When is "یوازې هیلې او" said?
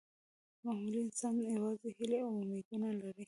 1.57-2.31